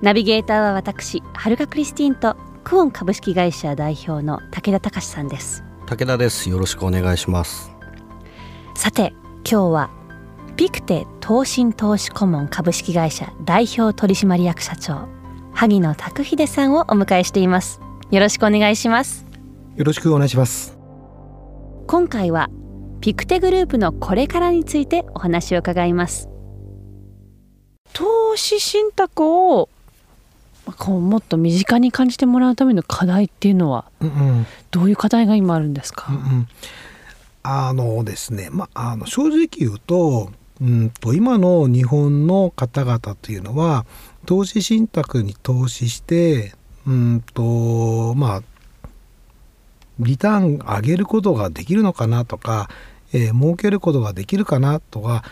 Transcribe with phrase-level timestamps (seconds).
[0.00, 5.64] ナビゲーターは私はるかクリスティンとクオン株式会社代表の武田隆さんです。
[5.86, 6.48] 武田です。
[6.48, 7.72] よろしくお願いします。
[8.76, 9.90] さて今日は
[10.56, 15.08] ピクテ東進投資顧問株式会社代表取締役社長
[15.52, 17.80] 萩野拓秀さんをお迎えしています。
[18.12, 19.26] よろしくお願いします。
[19.74, 20.78] よろしくお願いします。
[21.88, 22.48] 今回は
[23.00, 26.28] ピクテグループのこれからについてお話を伺います。
[27.92, 29.68] 投資信託を
[30.76, 34.46] こうもっと身近に感じてもらうための課題っていうのはうんうん。
[34.70, 36.48] どういう課題が今あるんですか、うんうん。
[37.42, 43.86] あのですねまあの正直言うとうんと今の日本の方々というのは
[44.26, 46.52] 投資信託に投資して
[46.86, 48.42] うんとまあ
[50.00, 52.68] リターン上げることができるのかなとか、
[53.12, 55.24] えー儲けることができるかなとか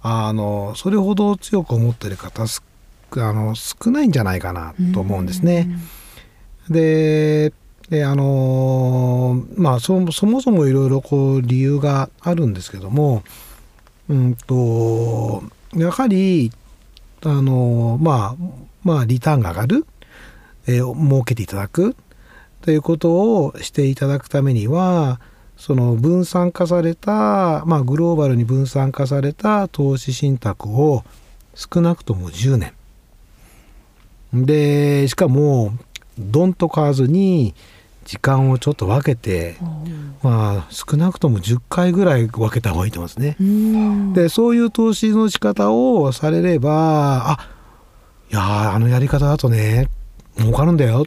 [0.00, 2.62] あのそれほど強く思ってる方す
[3.20, 5.68] あの少ないんじゃないかなと思うんですね。
[6.68, 7.52] で
[7.90, 13.22] であのーまあそそもそもいろいろこう理由があるんですけども
[14.08, 15.42] うんと
[15.74, 16.52] やはり
[17.24, 18.44] あのーまあ
[18.82, 19.86] まあリターンが上がる、
[20.66, 21.96] えー儲けていただく
[22.62, 25.20] ということをしていただくためには
[25.56, 31.04] その分散化された、まあ、グローバルに分散化された投資信託を
[31.54, 32.72] 少なくとも10年
[34.32, 35.72] でしかも
[36.18, 37.54] ドンと買わずに
[38.04, 39.56] 時間をちょっと分けて、
[40.22, 43.36] まあ少なくとも10回ぐらい分けた方がいいと思いますね。
[44.14, 47.48] でそういう投資の仕方をされればあ
[48.30, 49.88] いやーあのやり方だとね
[50.38, 51.06] 儲かるんだよ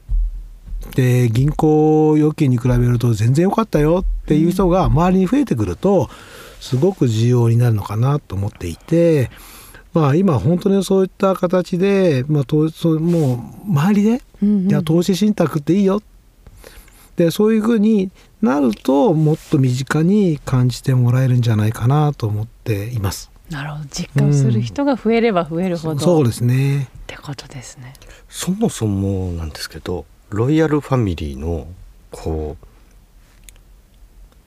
[0.95, 6.09] で銀行預金に比べると全然良かったよっていう人が周りに増えてくると
[6.59, 9.29] すごく重要になるのかなと思っていて。
[9.95, 13.35] まあ今本当にそういった形で、まあ、とそうも
[13.65, 16.03] う周りで、いや投資信託っていいよ。
[17.15, 18.11] でそういうふうに
[18.41, 23.31] なるともっと身近に感じてもらえるんじゃないかなと思っています。
[23.49, 23.85] なるほど。
[23.89, 26.83] 実感する人が増えれば増えるほど、そうですね。
[26.83, 27.93] ってことですね。
[28.27, 31.67] そもそもなんですけどロイヤルファミリーの
[32.11, 32.65] こう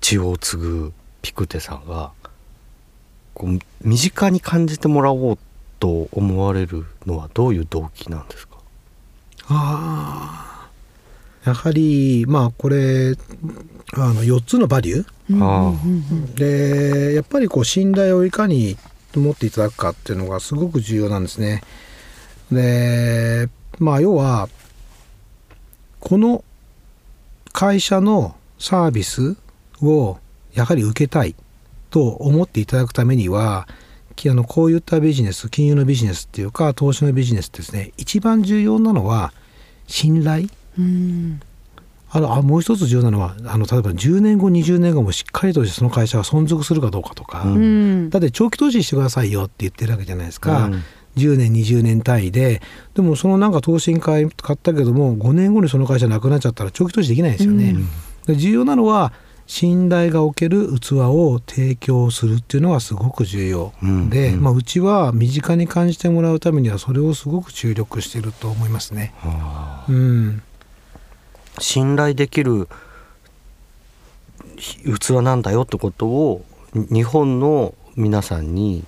[0.02, 0.92] 血を継ぐ
[1.22, 2.12] ピクテさんが
[3.38, 5.38] こう身近に感じてもらおう
[5.80, 8.58] と思われるのはどういう動機なんですか？
[9.46, 10.68] あ
[11.44, 13.14] あやはりまあこれ
[13.94, 15.38] あの4つのバリュー？
[15.40, 15.72] あ
[16.34, 18.76] でやっぱりこう信頼をいかに
[19.14, 21.62] 持っていただくかっていうのがすごく重要なんですね。
[22.52, 23.48] で
[23.78, 24.48] まあ要は
[26.00, 26.44] この
[27.52, 29.36] 会社のサービス
[29.80, 30.18] を
[30.54, 31.34] やはり受けたい
[31.90, 33.68] と思っていただくためには
[34.18, 39.32] きあのこういったビジネス金融のビジネスっていうか投資のビジネスですね一番重要なのは
[39.86, 40.48] 信頼。
[40.78, 41.40] うん。
[42.10, 47.56] あのあもう一つ重要なのはあの例えば10年後20年後もしっかりとしてその会社が存続するかどうかとか、うん。
[47.56, 47.58] う
[48.06, 50.82] んだって長期投資してくださいよって言ってるわけじゃないですか、うん。
[51.16, 52.62] 10年20年単位で。
[52.94, 57.76] でもそのなんか投資に買ったけども5年後にその会社なくなっちゃったら長期投資できないですよね。
[58.26, 59.12] で重要なのは
[59.50, 63.72] 信頼がおける器を提供するっていうのがすごく重要。
[63.82, 64.42] うんで、うん。
[64.42, 69.14] まあ、うちは身近に感じてもらうためにはそれをすごく注力してると思いますね。
[69.24, 69.86] あ。
[69.88, 70.42] うん、
[71.58, 72.68] 信頼できる
[75.00, 76.44] 器なんだよってことを
[76.74, 78.84] 日本の皆さんに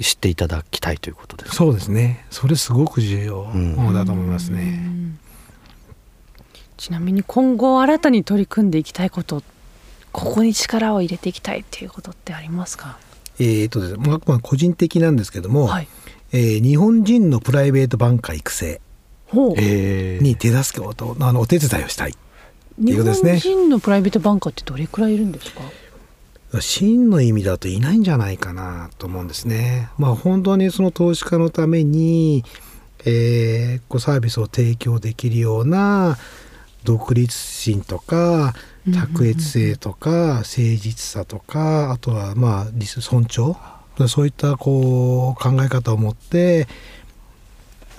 [0.00, 1.56] 知っていただきたいということですか？
[1.56, 2.26] そうですね。
[2.30, 3.94] それすごく重要うん。
[3.94, 5.16] だと思いますね。
[6.76, 9.40] ちなみに今後新たに取り組んでいきたいこと
[10.12, 12.98] ここに力を入れていきたいっていうことってありますか？
[13.38, 15.88] えーとですね、まあ個人的なんですけども、はい。
[16.32, 18.80] えー日本人のプライベートバンカー育成
[19.32, 22.14] に手助けをとあのお手伝いをしたい
[22.78, 23.32] 日いうことですね。
[23.32, 25.60] 本人のプライベートバンカーってどれくらいいるんですか？
[26.60, 29.88] 真の意味だといないんじゃないかなと思うんですね。
[29.98, 32.44] まあ本当にその投資家のために、
[33.06, 36.18] えーこうサービスを提供できるような
[36.84, 38.54] 独立心とか
[38.90, 40.10] 卓越性とか
[40.44, 43.56] 誠実さとかあとはまあリス尊重
[44.08, 46.66] そういったこう考え方を持って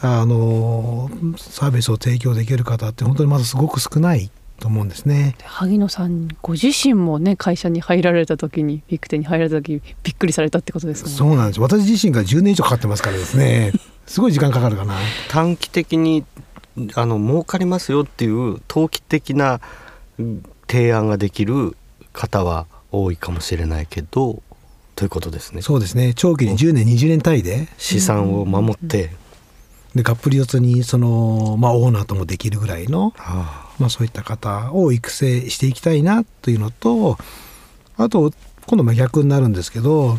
[0.01, 5.35] あのサービスを提供できる方って本当にまだすごく少ないと思うんですね。
[5.43, 11.09] 萩野さんご自身もね会社に入られた時にビッグテンに入られた時びっくりされたってことですね。
[11.09, 13.71] そうなんです私自身が10年以上かかってますからですね
[14.05, 14.95] すごい時間かかるかな。
[15.29, 16.25] 短期的に
[16.95, 19.61] あの儲かりますよっていう投機的な
[20.19, 20.43] うん
[20.73, 21.77] 提案ができる
[22.13, 24.41] 方は多いかもしれないけど
[24.95, 25.61] ということですね。
[25.61, 26.13] そうですね。
[26.15, 27.67] 長期に10年20年単位で。
[27.77, 29.11] 資産を守って、
[29.93, 37.17] でがっぷり四つにその、まあ、オーナーともできるぐらいの、あまあ、そういった方を育成していきたいなというのと
[37.97, 38.31] あと
[38.65, 40.17] 今度まあ逆になるんですけど、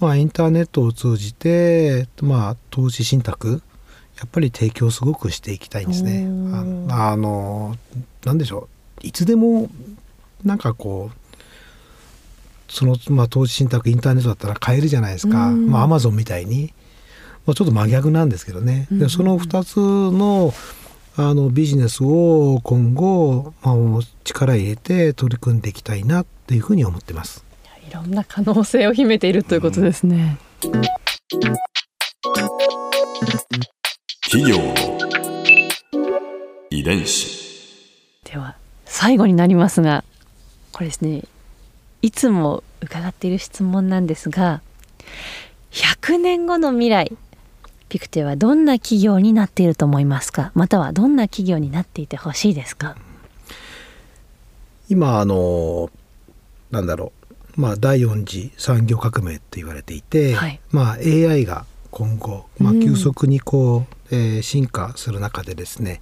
[0.00, 3.62] まあ、インターネットを通じて、まあ、投資信託
[4.18, 6.26] やっぱり提供すごくしていきたいんですね。
[6.90, 7.76] ああの
[8.24, 8.71] なんでしょう
[9.02, 9.70] いつでも
[10.44, 11.22] なんかこう
[12.72, 15.70] その、まあ、投資信託インターネットだったら買えるじゃないですか、うん。
[15.70, 16.72] まあ、アマゾンみたいに、
[17.46, 18.98] まあ、ちょっと真逆なんですけどね、うん。
[18.98, 19.76] でその2つ
[20.16, 20.54] の
[21.14, 27.44] あのビジネスを今後、まあ、力入れて取り組んでいきたいなっていうふうに思ってます。
[27.86, 30.38] いろんな可能性を秘めているということですね。
[34.22, 34.56] 企業。
[34.56, 34.74] の
[36.70, 37.41] 遺伝子
[39.02, 40.04] 最後になりますが
[40.72, 41.24] これですね
[42.02, 44.60] いつも伺っている質問なんですが
[45.72, 47.12] 100年後の未来
[47.88, 50.52] ピクテはどんな企業になっていると思いますか？
[50.54, 52.96] またはどんな企業になっていてほしいですか？
[54.88, 55.90] 今あの
[56.70, 57.12] なんだろ
[57.58, 60.60] う、まあ、第4次産業革命って言われていて、はい。
[60.70, 62.80] まあ、AI が今後、まあ、うん。
[62.82, 66.00] 急速にこう、えー進化する中でですね、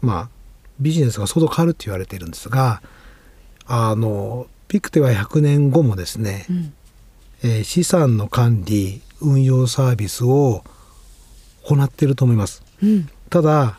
[0.00, 0.28] まあ、
[0.82, 2.82] ビジネスが相当変わるって言われているんですが
[3.66, 6.74] あのピクテは100年後もですね、うん。
[7.42, 10.64] えー資産の管理運用サービスを
[11.64, 12.62] 行っていると思います。
[12.82, 13.08] うん。
[13.30, 13.78] ただ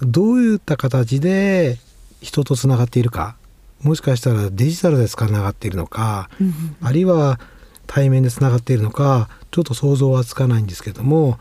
[0.00, 1.78] どういった形で
[2.20, 3.36] 人とつながっているか
[3.82, 7.40] もしかしたらデジタルでつながっているのかうんあるいは
[7.86, 11.38] 対面でつながっているのかちょっと想像はつかないんですけども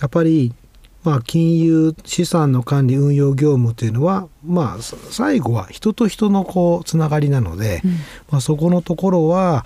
[0.00, 0.52] やっぱり
[1.04, 7.90] まあ金融資産の管理運用業務というのはまあさ最後は人と人のこうつながりなので、うん。
[8.30, 9.64] まあ、そこのところは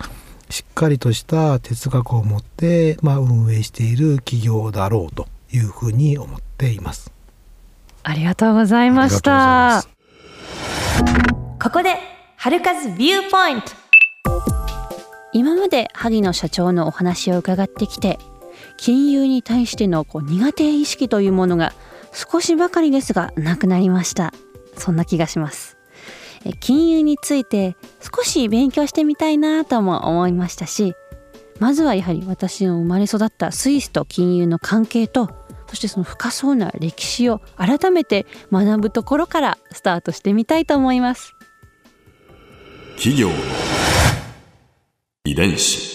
[0.49, 7.11] しっかりとした哲学を持って、まあ、運営している企業だろうというふうに思っています。
[8.03, 9.83] ありがとうございました。
[11.61, 11.95] ここで
[12.37, 13.71] 春風ビューポイント。
[15.33, 18.19] 今まで萩野社長のお話を伺ってきて
[18.77, 21.73] 金融に対してのこう苦手意識というものが
[22.13, 24.33] 少しばかりですがなくなりました。
[24.77, 25.75] そんな気がします。
[26.45, 30.93] え金融について少し勉強してみたいなとも思いましたし
[31.59, 35.29] まずはやはり私の生まれ育ったスイスと金融の関係と
[35.67, 41.33] そしてその深そうな歴史を改めて学ぶところからスタートしてみたいと思います。
[42.97, 43.29] 企業
[45.25, 45.94] 遺伝子。